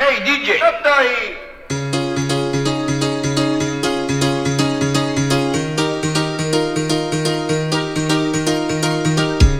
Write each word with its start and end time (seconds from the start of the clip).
hey 0.00 0.22
DJ, 0.24 0.60
ahí. 0.84 1.48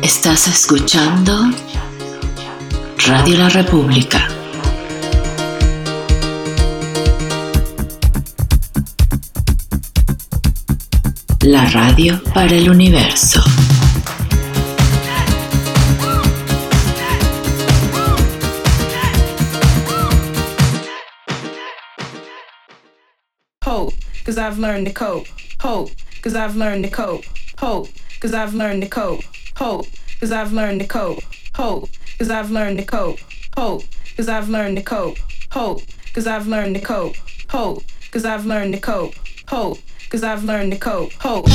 Estás 0.02 0.48
escuchando 0.48 1.50
Radio 3.06 3.38
La 3.38 3.48
República. 3.48 4.28
La 11.40 11.64
radio 11.70 12.22
para 12.34 12.54
el 12.54 12.68
universo. 12.70 13.42
Cause 24.38 24.52
I've 24.52 24.58
learned 24.60 24.86
to 24.86 24.92
cope. 24.92 25.26
Hope, 25.60 25.90
cause 26.22 26.36
I've 26.36 26.54
learned 26.54 26.84
to 26.84 26.90
cope. 26.90 27.24
Hope, 27.58 27.88
cause 28.20 28.32
I've 28.32 28.54
learned 28.54 28.84
to 28.84 28.88
cope. 28.88 29.24
Hope, 29.56 29.86
cause 30.20 30.30
I've 30.30 30.52
learned 30.52 30.80
to 30.80 30.86
cope. 30.86 31.18
Hope, 31.56 31.88
cause 32.18 32.30
I've 32.30 32.52
learned 32.52 32.78
to 32.78 32.84
cope. 32.84 33.18
Hope, 33.56 33.82
cause 34.14 34.28
I've 34.28 34.48
learned 34.48 34.76
to 34.76 34.82
cope. 34.84 35.16
Hope, 35.50 35.82
cause 36.14 36.28
I've 36.28 36.46
learned 36.46 36.76
to 36.76 36.80
cope. 36.80 37.16
Hope, 37.48 37.82
cause 38.12 38.24
I've 38.24 38.46
learned 38.46 38.74
to 38.74 38.80
cope. 38.80 39.14
Hope, 39.48 39.78
cause 40.08 40.22
I've 40.22 40.44
learned 40.44 40.70
to 40.70 40.78
cope. 40.78 41.12
Hope, 41.14 41.50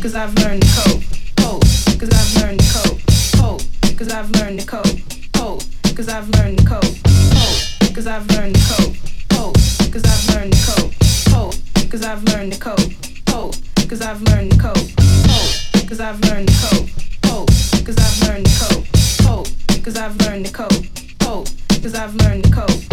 cause 0.00 0.14
I've 0.14 0.36
learned 0.36 0.62
to 0.62 0.68
cope. 0.68 1.02
Hope, 1.40 1.62
cause 1.98 2.12
I've 2.12 2.32
learned 2.36 2.60
to 2.60 2.66
cope. 2.68 3.00
Hope, 3.34 3.60
cause 3.98 4.08
I've 4.12 4.30
learned 4.36 4.60
to 4.60 4.66
cope. 4.66 5.00
Hope, 5.34 5.62
cause 5.96 6.08
I've 6.08 6.30
learned 6.36 6.58
to 6.60 6.64
cope. 6.64 6.86
Hope, 7.34 7.94
cause 7.96 8.06
I've 8.06 8.30
learned 8.30 8.54
to 8.54 8.62
cope. 8.70 8.94
Hope, 9.32 9.54
cause 9.90 10.04
I've 10.04 10.36
learned 10.36 10.52
to 10.52 10.66
cope. 10.70 10.94
Hope, 11.34 11.54
cause 11.90 12.04
I've 12.04 12.22
learned 12.22 12.52
the 12.52 12.58
code. 12.58 12.94
Oh, 13.28 13.50
cause 13.88 14.00
I've 14.00 14.22
learned 14.22 14.52
the 14.52 14.58
code. 14.58 14.92
Oh, 15.28 15.88
cause 15.88 15.98
I've 15.98 16.20
learned 16.20 16.48
the 16.48 16.54
code. 16.70 16.88
Oh, 17.24 17.44
cause 17.84 17.98
I've 17.98 18.28
learned 18.28 18.46
the 18.46 18.54
code. 18.62 18.86
Oh, 19.26 19.44
cause 19.82 19.96
I've 19.96 20.14
learned 20.22 20.46
the 20.46 20.52
code. 20.52 20.86
Oh, 21.22 21.44
cause 21.82 21.94
I've 21.94 22.14
learned 22.22 22.44
the 22.44 22.50
code. 22.54 22.84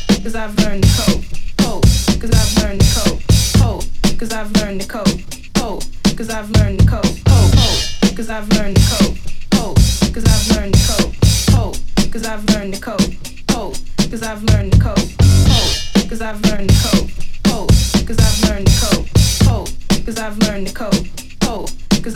Oh, 0.00 0.16
cause 0.22 0.34
I've 0.34 0.56
learned 0.64 0.82
the 0.84 0.88
code. 0.96 1.24
Oh, 1.60 1.80
cause 2.18 2.32
I've 2.32 2.56
learned 2.62 2.80
the 2.80 2.88
code. 2.96 3.22
Oh, 3.60 3.82
cause 4.18 4.32
I've 4.32 4.50
learned 4.56 4.80
the 4.80 4.86
code. 4.88 5.12
Oh, 5.58 5.80
cause 6.16 6.30
I've 6.30 6.50
learned 6.56 6.80
the 6.80 6.86
code. 6.88 7.20
Oh, 7.28 7.76
cause 8.16 8.30
I've 8.30 8.48
learned 8.56 8.76
the 8.76 8.86
code. 8.88 9.18
Oh, 9.52 9.74
cause 10.14 10.26
I've 10.26 10.48
learned 10.56 10.74
the 10.74 10.80
code. 10.88 11.14
Oh, 11.52 11.74
cause 12.10 12.24
I've 12.24 12.48
learned 12.48 12.72
the 12.72 12.80
code. 12.80 13.16
Oh, 13.50 13.74
cause 14.08 14.22
I've 14.22 14.42
learned 14.44 14.72
the 14.72 14.78
code. 14.78 15.12
Oh, 15.20 16.08
cause 16.08 16.22
I've 16.22 16.40
learned 16.46 16.70
the 16.70 16.88
code. 16.88 17.31
Cause 17.52 18.18
I've 18.18 18.40
learned 18.48 18.66
the 18.66 18.74
code. 18.80 19.08
Ho, 19.44 19.64
I've 20.16 20.38
learned 20.48 20.68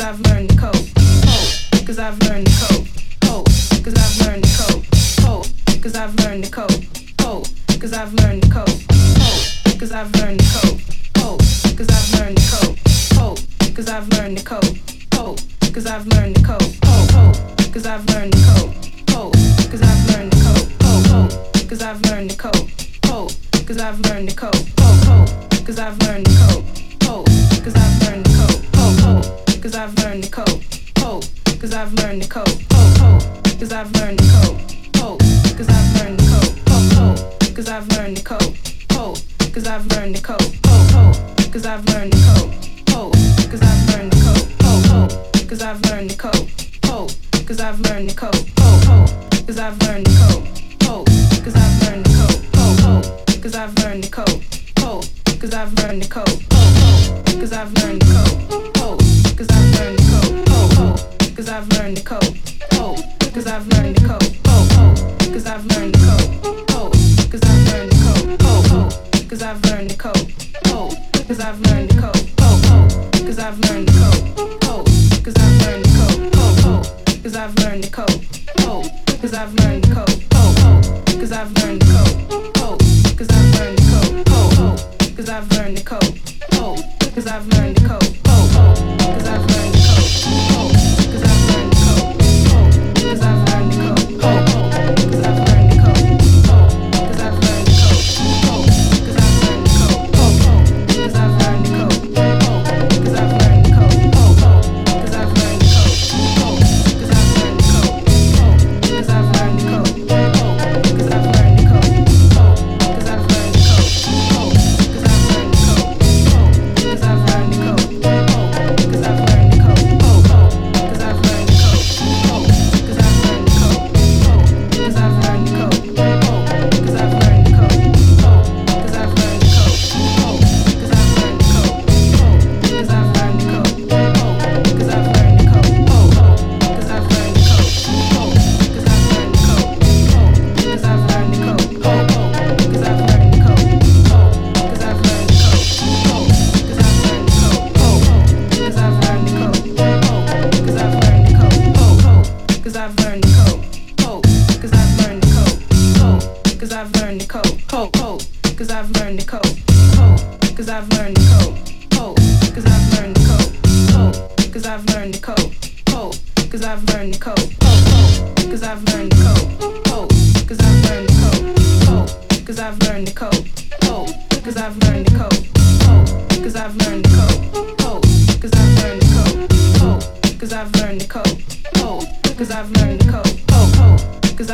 I've 0.01 0.21
learned 0.29 0.51
I've 1.99 2.21
learned 2.23 2.49
I've 3.99 4.19
learned 4.23 4.47
I've 5.95 6.15
learned 6.21 6.47
I've 7.97 8.15
learned 8.15 8.45
I've 9.93 10.05
learned 10.05 10.05
I've 10.05 10.15
learned 10.15 10.37
I've 13.27 14.17
learned 14.17 14.39
I've 17.87 18.07
learned 18.09 18.37
I've 18.37 18.47
learned 21.83 21.83
I've 21.83 22.07
learned 22.07 22.37
cause 23.67 23.79
I've 23.79 24.01
learned 24.07 24.29
to 24.31 24.37
cope. 24.37 24.55
Hope, 24.79 25.05
hope, 25.07 25.67
cause 25.67 25.79
I've 25.81 25.99
learned 26.03 26.25
to 26.27 26.33
cope. 26.47 26.65
Hope, 27.03 27.27
cause 27.65 27.75
I've 27.75 28.03
learned 28.03 28.25
to 28.25 28.33
cope. 28.37 28.77
Hope, 28.77 28.99
hope, 29.01 29.61
cause 29.61 29.75
I've 29.75 29.95
learned 29.99 30.23
to 30.23 30.31
cope. 30.31 30.63
Hope, 30.99 31.25
cause 31.61 31.75
I've 31.75 31.93
learned 31.95 32.23
to 32.23 32.29
cope. 32.29 32.49
Hope, 32.73 32.99
hope, 32.99 33.59
cause 33.59 33.73
I've 33.73 33.93
learned 33.97 34.19
to 34.19 34.25
cope. 34.31 34.61
Hope, 34.97 35.19
cause 35.57 35.69
I've 35.69 35.97
learned 35.99 36.19
to 36.19 36.25
cope. 36.27 36.69
Hope, 36.69 36.93
hope, 36.95 37.55
cause 37.57 37.69
I've 37.69 37.89
learned 37.97 38.17
to 38.17 38.23
cope. 38.23 38.55
Hope, 38.93 39.19
cause 39.53 39.67
I've 39.67 39.87
learned 39.91 40.17
to 40.17 40.23
cope. 40.23 40.43
Hope, 40.67 40.91
hope, 40.95 41.53
cause 41.53 41.67
I've 41.67 41.89
learned 41.89 42.13
to 42.13 42.19
cope. 42.23 42.53
Hope, 42.91 43.13
cause 43.51 43.63
I've 43.63 43.89
learned 43.91 44.13
to 44.13 44.19
cope. 44.23 44.63
Hope, 44.63 44.87
hope, 44.87 45.49
cause 45.49 45.63
I've 45.63 45.81
learned 45.91 46.11
to 46.11 46.17
cope. 46.17 46.49
Hope, 46.87 47.11
cause 47.47 47.61
I've 47.61 47.81
learned 47.81 48.11
to 48.11 48.15
cope. 48.15 48.35
Hope, 48.61 48.85
hope, 48.85 49.47
cause 49.47 49.59
I've 49.59 49.83
learned 49.83 50.07
to 50.07 50.13
cope. 50.23 50.47
Hope, 50.85 51.07
cause 51.43 51.57
I've 51.57 51.83
learned 51.83 52.05
to 52.05 52.13
cope 52.13 52.46
cause 53.47 53.55
I've 53.55 53.79
learned 53.79 54.03
the 54.03 54.11
code. 54.11 54.43
Cold, 54.75 55.09
cause 55.41 55.55
I've 55.55 55.73
learned 55.75 56.03
the 56.03 56.09
code. 56.09 56.27
Cold, 56.51 57.39
cause 57.39 57.53
I've 57.53 57.73
learned 57.79 58.03
the 58.03 58.11
code. 58.11 58.75
Cold, 58.75 58.99
cause 59.39 59.49
I've 59.49 59.71
learned 59.79 59.99
the 59.99 60.03
code. 60.11 60.47
Cold, 60.51 60.73
cold, 60.75 61.37
cause 61.37 61.49
I've 61.49 61.69
learned 61.79 61.97
the 61.97 62.03
code. 62.03 62.27
Cold, 62.75 62.99
cause 63.33 63.47
I've 63.47 63.65
learned 63.71 63.95
the 63.95 64.03
code. 64.03 64.43
Cold, 64.43 64.69
cold, 64.75 65.33
cause 65.33 65.47
I've 65.47 65.65
learned 65.67 65.95
the 65.95 66.01
code. 66.03 66.67
Cold, 66.67 66.93
cause 67.31 67.45
I've 67.47 67.63
learned 67.71 67.91
the 67.93 67.99
code. 68.03 68.41
Cold, 68.41 68.67
cold, 68.67 69.29
cause 69.31 69.43
I've 69.43 69.63
learned 69.71 69.91
the 69.91 69.97
code. 69.97 70.27
Cold, 70.67 70.97
cause 71.29 71.39
I've 71.39 71.61
learned 71.71 71.91
the 71.91 71.95
code. 72.03 72.27
Cold, 72.35 72.61
cold, 72.67 72.91
cause 73.27 73.39
I've 73.39 73.61
learned 73.61 73.87
the 73.87 73.95
code. 73.95 74.61
Cold, 74.67 74.87
cause 75.23 75.37
I've 75.39 75.63
learned 75.63 75.85
the 75.85 75.93
code. 75.95 76.33
Cold, 76.35 77.23
cause 77.23 77.37
I've 77.37 77.55
learned 77.63 77.85
the 77.85 77.91
code. 77.95 78.27
Cold 78.67 79.06
cause 79.21 79.35
I've 79.35 79.55
learned 79.55 79.85
code. 79.91 80.25
Oh, 80.33 80.55
I've 81.33 81.53
learned 81.63 81.83
code. 81.83 82.53
Oh, 82.57 82.77
cause 83.17 83.29
I've 83.31 83.55
learned 83.59 83.79
code. 83.79 84.25
Oh, 84.29 84.77
I've 85.29 85.51
learned 85.53 85.77
the 85.79 85.83
code. 85.85 86.21
Oh, 86.53 86.77
cause 87.15 87.27
I've 87.27 87.47
learned 87.49 87.77
the 87.77 87.89
code. 87.89 88.19
Oh, 88.27 88.51
oh, 88.57 89.15
cause 89.15 89.29
I've 89.29 89.47
learned 89.51 89.66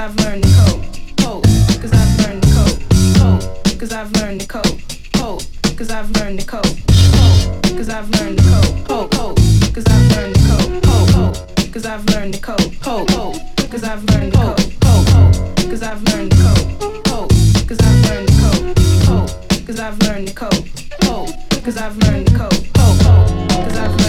I've 0.03 0.17
learned 0.17 0.43
to 0.43 0.49
cope. 0.49 0.83
Cope, 1.19 1.45
cause 1.81 1.93
I've 1.93 2.19
learned 2.19 2.43
to 2.43 2.49
cope. 2.51 2.81
Cope, 3.19 3.79
cause 3.79 3.93
I've 3.93 4.11
learned 4.17 4.41
to 4.41 4.47
cope. 4.49 4.81
Cope, 5.13 5.43
cause 5.77 5.91
I've 5.91 6.11
learned 6.17 6.41
to 6.41 6.45
cope. 6.45 6.65
Cope, 6.65 7.63
cause 7.63 7.89
I've 7.89 8.11
learned 8.11 8.39
to 8.39 8.45
cope. 8.45 8.85
Cope, 8.89 9.11
cope, 9.13 9.37
cause 9.73 9.87
I've 9.87 10.11
learned 10.11 10.35
to 10.35 10.41
cope. 10.51 10.83
Cope, 10.83 11.13
cope, 11.13 11.73
cause 11.73 11.87
I've 11.87 12.05
learned 12.11 12.35
to 12.35 12.41
cope. 12.41 12.59
Cope, 12.83 13.09
cope, 13.11 13.71
cause 13.71 13.85
I've 13.85 14.03
learned 14.11 14.33
to 14.33 14.39
cope. 14.39 14.59
Cope, 14.81 15.07
cope, 15.07 15.71
cause 15.71 15.83
I've 15.85 16.03
learned 16.03 16.31
to 16.33 16.37
cope. 16.37 17.07
Cope, 17.07 17.69
cause 17.69 17.81
I've 17.81 18.03
learned 18.09 18.27
to 18.27 18.35
cope. 18.43 18.75
Cope, 19.07 19.67
cause 19.67 19.79
I've 19.79 19.99
learned 20.03 20.27
to 20.27 20.35
cope. 20.35 20.67
Cope, 21.03 21.63
cause 21.63 21.77
I've 21.77 21.97
learned 21.99 22.27
to 22.27 22.35
cope. 22.35 22.75
Cope, 22.75 22.99
cause 23.55 23.79
I've 23.79 24.02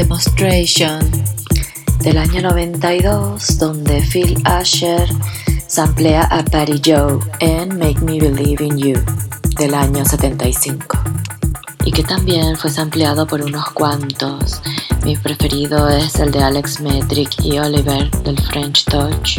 Demonstration 0.00 0.98
del 1.98 2.16
año 2.16 2.40
92 2.40 3.58
donde 3.58 4.00
Phil 4.00 4.34
Asher 4.44 5.06
samplea 5.66 6.22
a 6.22 6.42
Patty 6.42 6.80
Joe 6.82 7.18
en 7.40 7.78
Make 7.78 8.00
Me 8.00 8.18
Believe 8.18 8.64
in 8.64 8.78
You 8.78 8.94
del 9.58 9.74
año 9.74 10.02
75 10.02 10.98
y 11.84 11.92
que 11.92 12.02
también 12.02 12.56
fue 12.56 12.70
sampleado 12.70 13.26
por 13.26 13.42
unos 13.42 13.68
cuantos. 13.72 14.62
Mi 15.04 15.16
preferido 15.16 15.90
es 15.90 16.14
el 16.14 16.30
de 16.30 16.44
Alex 16.44 16.80
Metric 16.80 17.44
y 17.44 17.58
Oliver 17.58 18.10
del 18.22 18.40
French 18.40 18.86
Touch. 18.86 19.38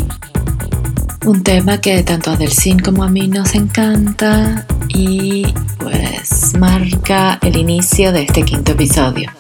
Un 1.25 1.41
tema 1.41 1.81
que 1.81 2.03
tanto 2.03 2.29
a 2.29 2.35
Delcin 2.35 2.77
como 2.77 3.03
a 3.03 3.09
mí 3.09 3.27
nos 3.27 3.55
encanta 3.55 4.67
y 4.89 5.51
pues 5.79 6.53
marca 6.55 7.39
el 7.41 7.57
inicio 7.57 8.11
de 8.11 8.23
este 8.23 8.43
quinto 8.43 8.73
episodio. 8.73 9.31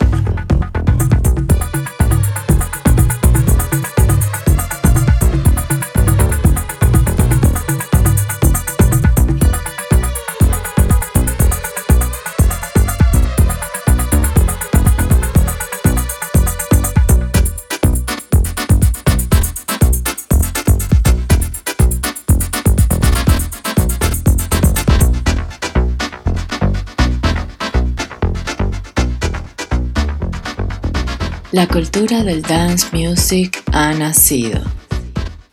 La 31.61 31.67
cultura 31.67 32.23
del 32.23 32.41
dance 32.41 32.87
music 32.91 33.61
ha 33.71 33.93
nacido. 33.93 34.63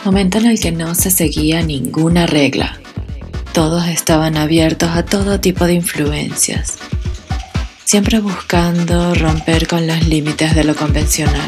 Momento 0.06 0.38
en 0.38 0.46
el 0.46 0.58
que 0.58 0.72
no 0.72 0.94
se 0.94 1.10
seguía 1.10 1.60
ninguna 1.60 2.26
regla. 2.26 2.80
Todos 3.52 3.86
estaban 3.88 4.38
abiertos 4.38 4.88
a 4.88 5.04
todo 5.04 5.38
tipo 5.38 5.66
de 5.66 5.74
influencias, 5.74 6.78
siempre 7.84 8.20
buscando 8.20 9.14
romper 9.16 9.68
con 9.68 9.86
los 9.86 10.08
límites 10.08 10.54
de 10.54 10.64
lo 10.64 10.74
convencional. 10.74 11.46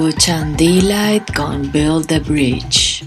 Escuchan 0.00 0.56
Delight 0.56 1.30
con 1.36 1.70
Build 1.72 2.06
the 2.06 2.20
Bridge. 2.20 3.04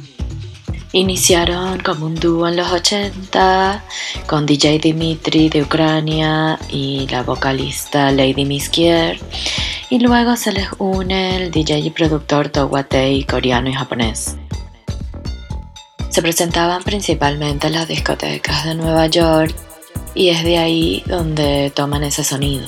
Iniciaron 0.91 1.79
como 1.79 2.05
un 2.05 2.13
dúo 2.13 2.47
en 2.47 2.55
los 2.55 2.71
80 2.71 3.83
con 4.27 4.45
DJ 4.45 4.77
Dimitri 4.77 5.49
de 5.49 5.63
Ucrania 5.63 6.59
y 6.69 7.07
la 7.09 7.23
vocalista 7.23 8.11
Lady 8.11 8.45
Miskier 8.45 9.19
y 9.89 9.99
luego 10.01 10.35
se 10.35 10.51
les 10.51 10.67
une 10.77 11.37
el 11.37 11.51
DJ 11.51 11.79
y 11.79 11.89
productor 11.89 12.49
Towatei 12.49 13.23
coreano 13.23 13.69
y 13.69 13.73
japonés. 13.73 14.37
Se 16.09 16.21
presentaban 16.21 16.83
principalmente 16.83 17.65
en 17.65 17.73
las 17.73 17.87
discotecas 17.87 18.65
de 18.65 18.75
Nueva 18.75 19.07
York 19.07 19.55
y 20.13 20.29
es 20.29 20.43
de 20.43 20.59
ahí 20.59 21.03
donde 21.07 21.71
toman 21.73 22.03
ese 22.03 22.23
sonido. 22.23 22.67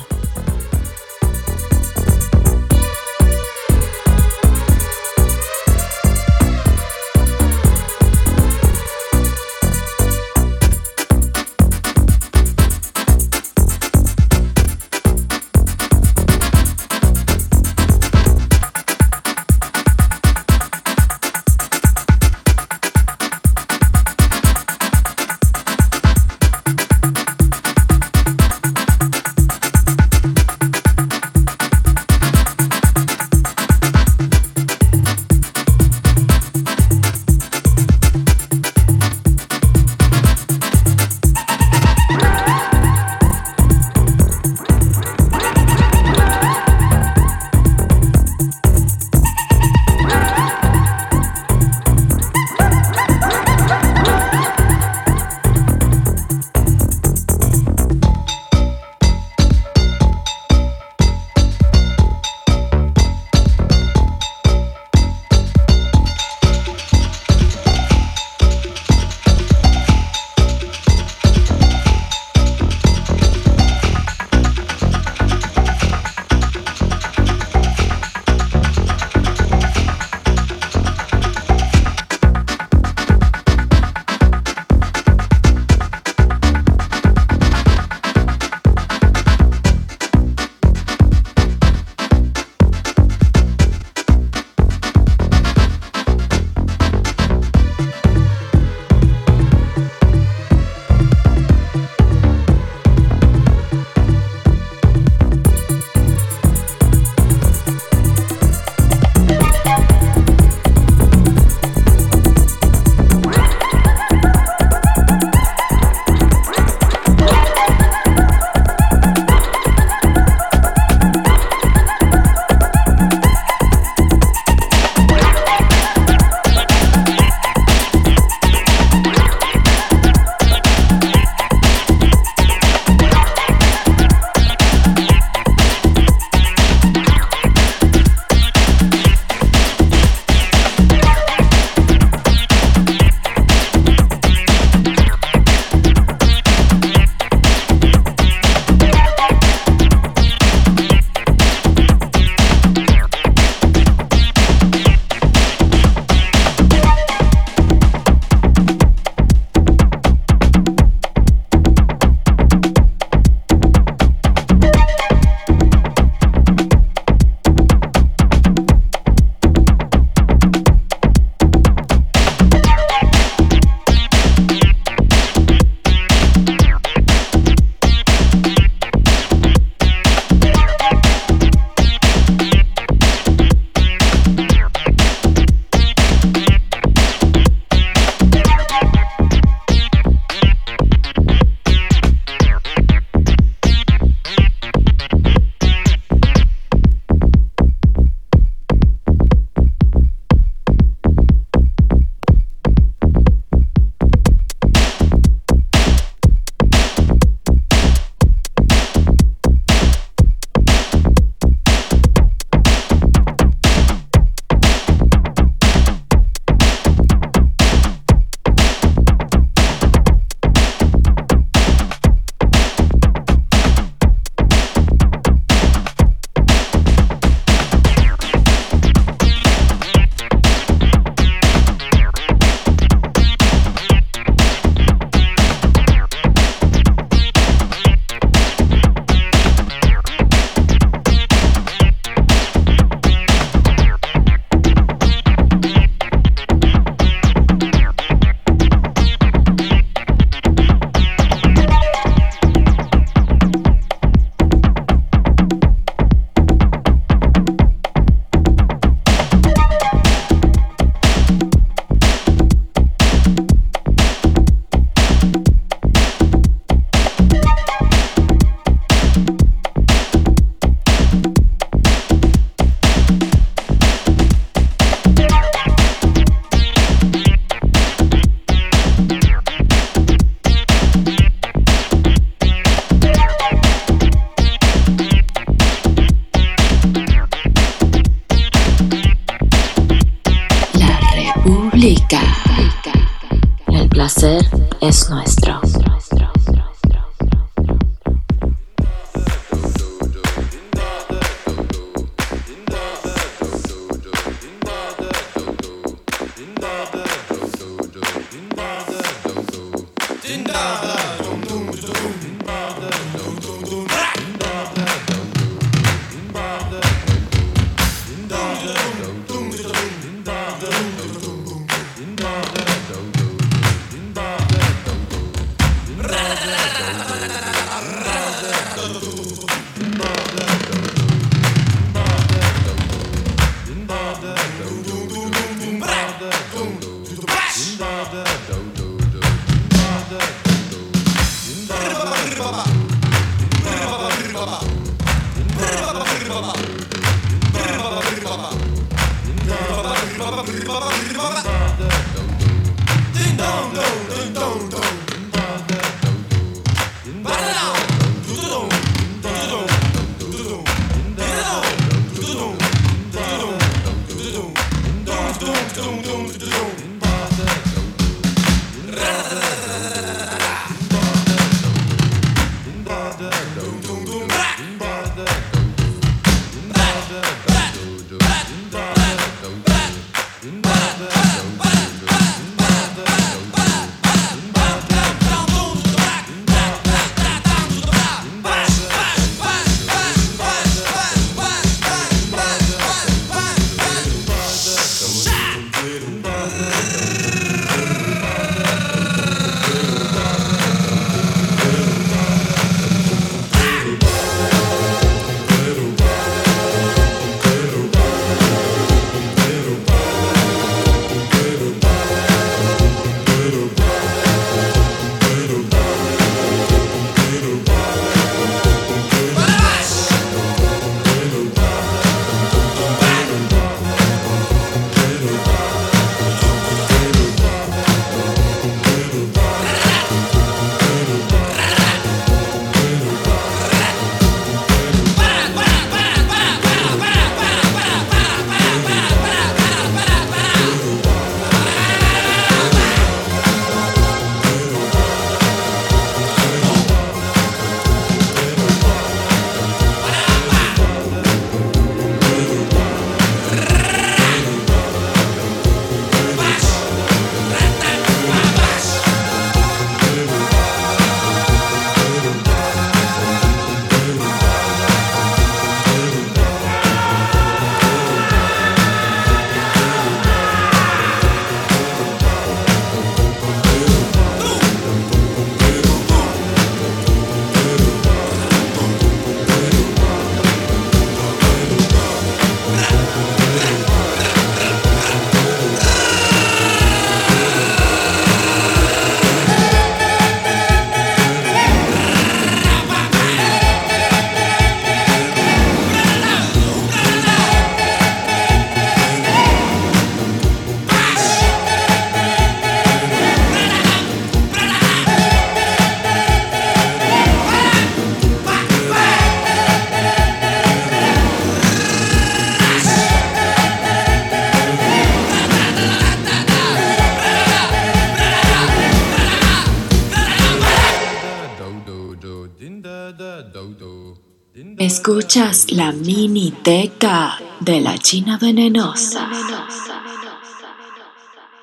Escuchas 525.08 525.72
la 525.72 525.91
mini 525.91 526.50
teca 526.50 527.39
de 527.60 527.80
la 527.80 527.96
China 527.96 528.39
venenosa. 528.41 529.30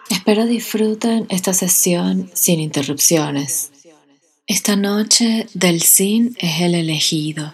Espero 0.09 0.47
disfruten 0.47 1.27
esta 1.29 1.53
sesión 1.53 2.31
sin 2.35 2.61
interrupciones. 2.61 3.73
Esta 4.47 4.77
noche 4.77 5.49
del 5.55 5.83
Sin 5.83 6.37
es 6.39 6.61
el 6.61 6.77
elegido 6.77 7.53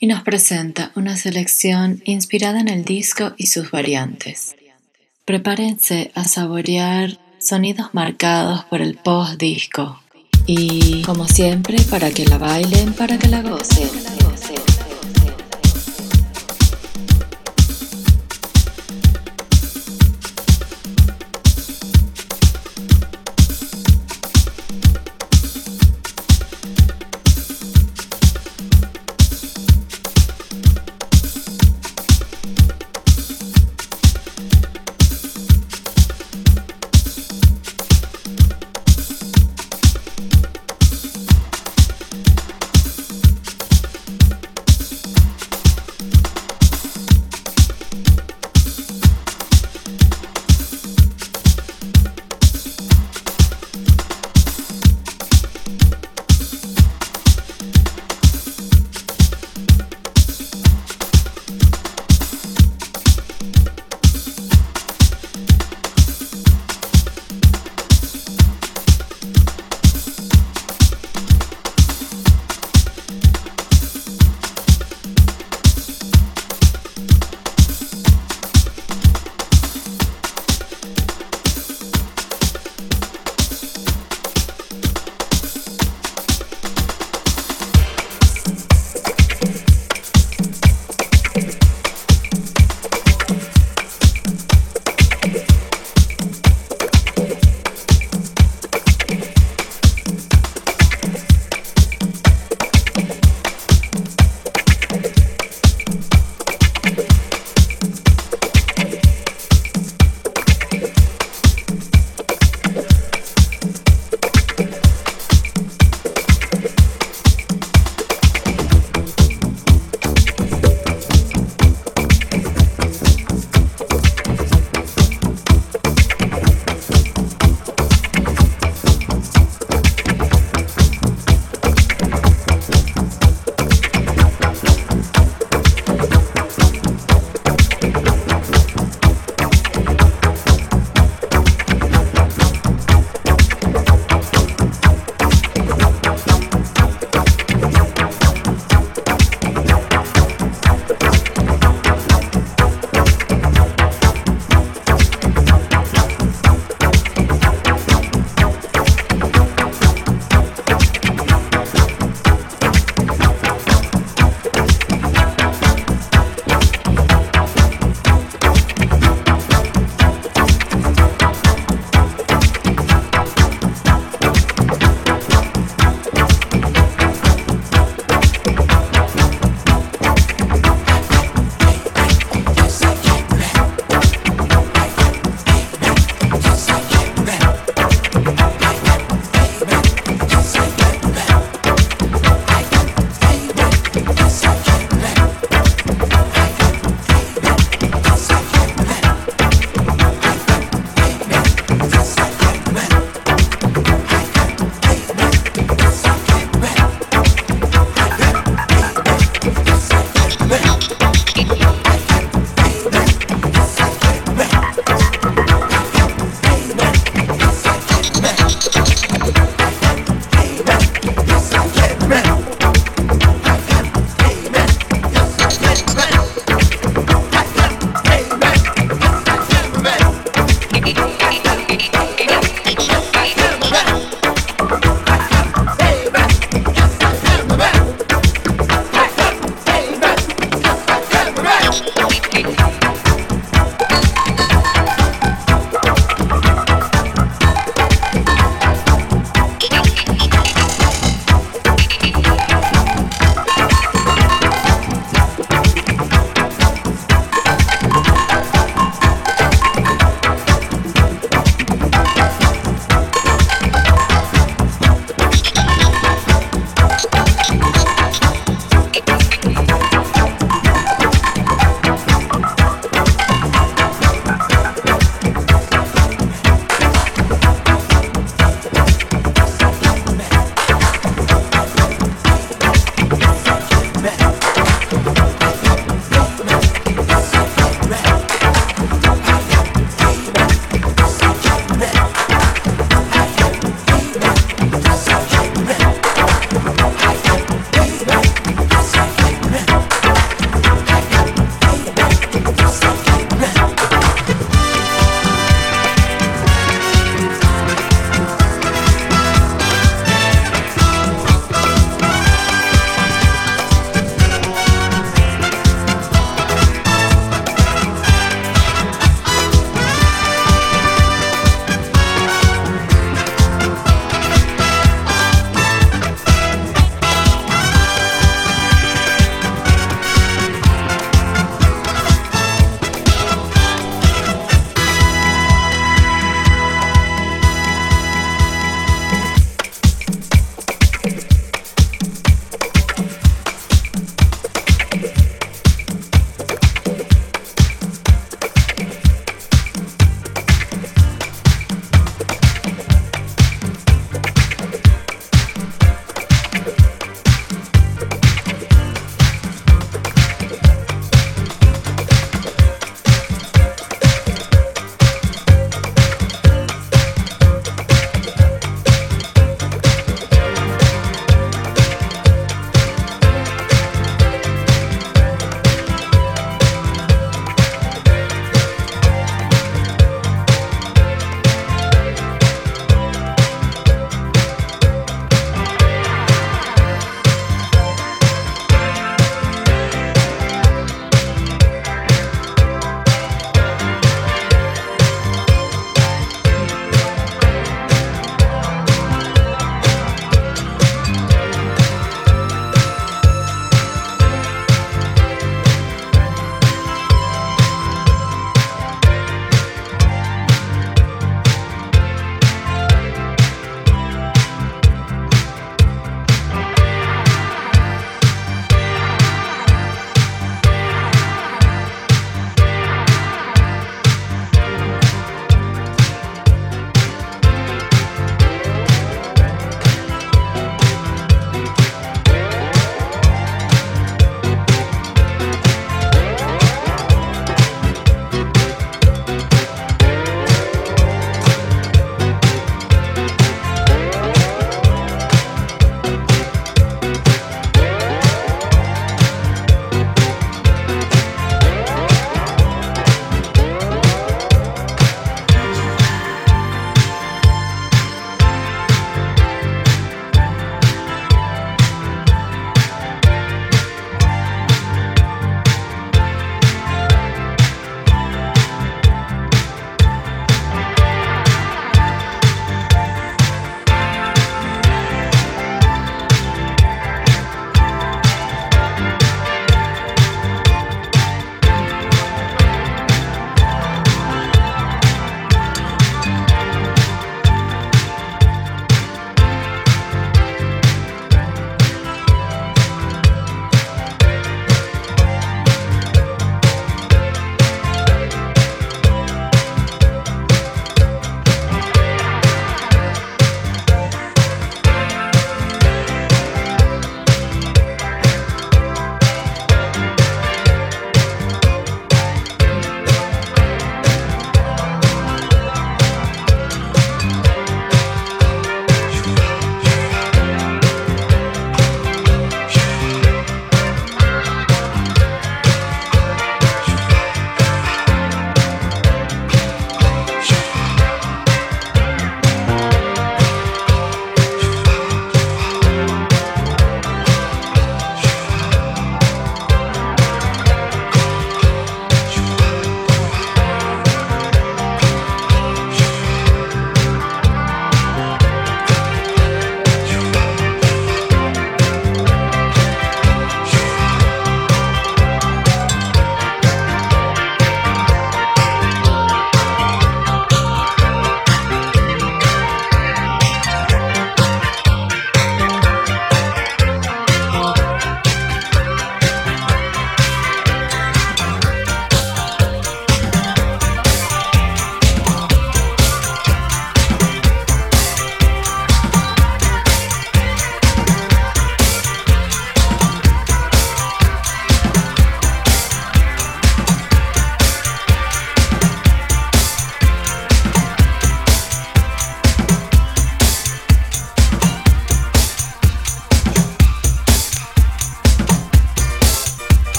y 0.00 0.06
nos 0.06 0.22
presenta 0.22 0.90
una 0.94 1.18
selección 1.18 2.00
inspirada 2.06 2.60
en 2.60 2.68
el 2.68 2.86
disco 2.86 3.34
y 3.36 3.48
sus 3.48 3.70
variantes. 3.70 4.56
Prepárense 5.26 6.12
a 6.14 6.24
saborear 6.24 7.20
sonidos 7.38 7.90
marcados 7.92 8.64
por 8.70 8.80
el 8.80 8.94
post-disco 8.94 10.00
y, 10.46 11.02
como 11.02 11.28
siempre, 11.28 11.76
para 11.90 12.10
que 12.10 12.24
la 12.24 12.38
bailen, 12.38 12.94
para 12.94 13.18
que 13.18 13.28
la 13.28 13.42
gocen. 13.42 14.24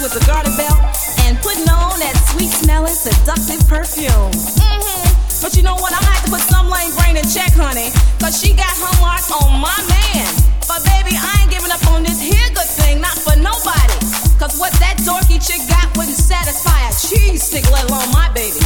With 0.00 0.16
a 0.16 0.24
garter 0.24 0.50
belt 0.56 0.80
and 1.28 1.36
putting 1.44 1.68
on 1.68 1.92
that 2.00 2.16
sweet 2.32 2.48
smelling, 2.48 2.96
seductive 2.96 3.60
perfume. 3.68 4.32
Mm-hmm. 4.32 5.04
But 5.44 5.52
you 5.52 5.60
know 5.60 5.76
what? 5.76 5.92
I 5.92 6.00
had 6.00 6.24
to 6.24 6.32
put 6.32 6.40
some 6.40 6.72
lame 6.72 6.88
brain 6.96 7.20
in 7.20 7.26
check, 7.28 7.52
honey. 7.52 7.92
Cause 8.16 8.40
she 8.40 8.56
got 8.56 8.72
her 8.80 8.94
mark 9.04 9.20
on 9.28 9.60
my 9.60 9.76
man. 9.92 10.24
But 10.64 10.80
baby, 10.88 11.20
I 11.20 11.44
ain't 11.44 11.52
giving 11.52 11.68
up 11.68 11.84
on 11.92 12.00
this 12.00 12.16
here 12.16 12.48
good 12.56 12.70
thing, 12.80 13.04
not 13.04 13.12
for 13.12 13.36
nobody. 13.36 14.00
Cause 14.40 14.56
what 14.56 14.72
that 14.80 14.96
dorky 15.04 15.36
chick 15.36 15.60
got 15.68 15.92
wouldn't 15.92 16.16
satisfy 16.16 16.80
a 16.88 16.92
cheese 16.96 17.44
stick, 17.44 17.68
let 17.68 17.84
alone 17.92 18.08
my 18.08 18.32
baby. 18.32 18.56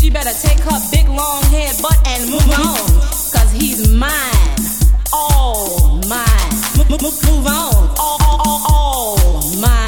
She 0.00 0.08
better 0.08 0.32
take 0.32 0.56
her 0.64 0.80
big 0.88 1.04
long 1.12 1.44
head 1.52 1.76
butt 1.84 2.00
and 2.16 2.32
move 2.32 2.48
on. 2.64 2.80
Cause 3.28 3.52
he's 3.52 3.92
mine. 3.92 4.56
All 5.12 6.00
mine. 6.08 6.52
Move 6.88 7.44
on. 7.44 7.76
All, 8.00 8.16
all, 8.24 8.40
all, 8.40 8.60
all 8.72 9.60
mine. 9.60 9.87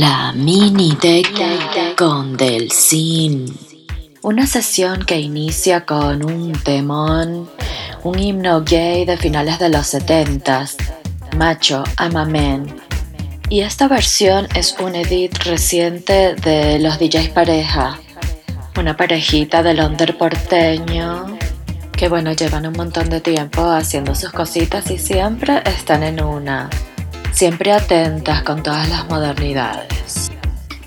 La 0.00 0.32
mini 0.32 0.96
deca 1.02 1.96
con 1.96 2.36
Delsin. 2.36 3.52
Una 4.22 4.46
sesión 4.46 5.04
que 5.04 5.18
inicia 5.18 5.86
con 5.86 6.24
un 6.24 6.52
temón, 6.52 7.50
un 8.04 8.16
himno 8.16 8.62
gay 8.62 9.04
de 9.04 9.16
finales 9.16 9.58
de 9.58 9.70
los 9.70 9.88
70 9.88 10.66
Macho, 11.36 11.82
I'm 11.98 12.16
a 12.16 12.24
Man. 12.24 12.76
Y 13.48 13.62
esta 13.62 13.88
versión 13.88 14.46
es 14.54 14.76
un 14.78 14.94
edit 14.94 15.36
reciente 15.38 16.36
de 16.36 16.78
los 16.78 17.00
DJs 17.00 17.30
Pareja, 17.30 17.98
una 18.78 18.96
parejita 18.96 19.64
del 19.64 19.80
under 19.80 20.16
porteño 20.16 21.36
que 21.90 22.08
bueno, 22.08 22.30
llevan 22.30 22.64
un 22.64 22.74
montón 22.74 23.10
de 23.10 23.20
tiempo 23.20 23.62
haciendo 23.68 24.14
sus 24.14 24.30
cositas 24.30 24.88
y 24.92 24.98
siempre 24.98 25.60
están 25.66 26.04
en 26.04 26.22
una 26.22 26.70
siempre 27.38 27.70
atentas 27.70 28.42
con 28.42 28.64
todas 28.64 28.88
las 28.88 29.08
modernidades. 29.08 30.32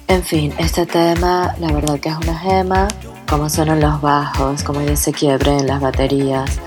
En 0.09 0.21
fin, 0.21 0.53
este 0.57 0.85
tema 0.85 1.55
la 1.61 1.71
verdad 1.71 1.97
que 1.97 2.09
es 2.09 2.17
una 2.17 2.37
gema, 2.37 2.89
como 3.29 3.49
suenan 3.49 3.79
los 3.79 4.01
bajos, 4.01 4.61
como 4.61 4.81
ellos 4.81 4.99
se 4.99 5.13
quiebren 5.13 5.65
las 5.65 5.79
baterías. 5.79 6.59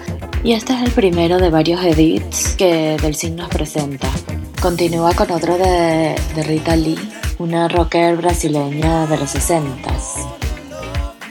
Y 0.43 0.52
este 0.52 0.73
es 0.73 0.81
el 0.81 0.90
primero 0.90 1.39
de 1.39 1.51
varios 1.51 1.85
edits 1.85 2.55
que 2.56 2.97
Del 2.97 3.36
nos 3.36 3.51
presenta. 3.51 4.09
Continúa 4.62 5.12
con 5.12 5.31
otro 5.31 5.59
de, 5.59 6.15
de 6.35 6.43
Rita 6.44 6.77
Lee, 6.77 6.98
una 7.39 7.69
rocker 7.69 8.16
brasileña 8.16 9.05
de 9.06 9.19
los 9.19 9.28
60 9.32 9.90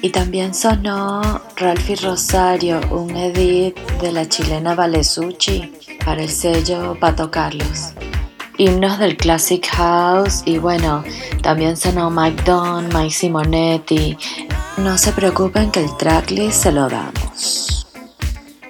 y 0.04 0.10
también 0.10 0.54
sonó 0.54 1.42
Ralphie 1.56 1.96
Rosario, 1.96 2.82
un 2.92 3.16
edit 3.16 3.76
de 4.00 4.12
la 4.12 4.30
chilena 4.30 4.76
Valesucci 4.76 5.74
para 6.06 6.22
el 6.22 6.30
sello 6.30 6.96
Pato 7.00 7.32
Carlos 7.32 7.94
himnos 8.58 9.00
del 9.00 9.18
Classic 9.18 9.66
House 9.68 10.44
y 10.46 10.58
bueno, 10.58 11.04
también 11.42 11.78
sonó 11.78 12.10
Mike 12.10 12.44
Don, 12.44 12.88
Mike 12.94 13.12
Simonetti. 13.14 14.18
No 14.78 14.98
se 14.98 15.12
preocupen 15.12 15.72
que 15.72 15.82
el 15.82 15.96
tracklist 15.98 16.64
se 16.64 16.72
lo 16.72 16.90
damos. 16.90 17.88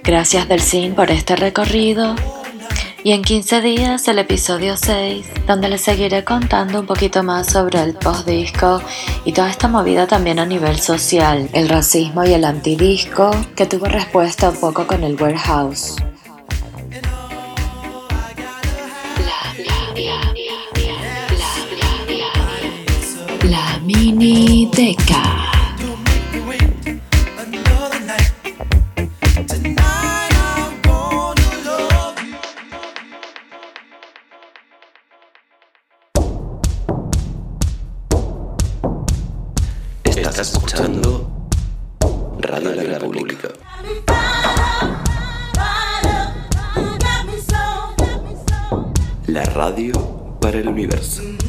Gracias 0.03 0.47
Delcin 0.47 0.95
por 0.95 1.11
este 1.11 1.35
recorrido 1.35 2.15
y 3.03 3.11
en 3.11 3.21
15 3.21 3.61
días 3.61 4.07
el 4.07 4.19
episodio 4.19 4.77
6, 4.77 5.25
donde 5.45 5.67
les 5.67 5.81
seguiré 5.81 6.23
contando 6.23 6.79
un 6.79 6.85
poquito 6.85 7.21
más 7.21 7.47
sobre 7.47 7.81
el 7.81 7.95
post-disco 7.95 8.81
y 9.25 9.33
toda 9.33 9.49
esta 9.49 9.67
movida 9.67 10.07
también 10.07 10.39
a 10.39 10.45
nivel 10.45 10.79
social, 10.79 11.49
el 11.51 11.67
racismo 11.67 12.23
y 12.23 12.33
el 12.33 12.45
antidisco, 12.45 13.31
que 13.55 13.65
tuvo 13.65 13.87
respuesta 13.87 14.49
un 14.49 14.55
poco 14.55 14.87
con 14.87 15.03
el 15.03 15.21
warehouse. 15.21 15.97
Estás 40.03 40.39
escuchando 40.39 41.49
Radio 42.39 42.69
de 42.69 42.87
la 42.87 42.99
República. 42.99 43.47
La 49.25 49.43
radio 49.45 50.37
para 50.39 50.59
el 50.59 50.67
universo. 50.67 51.42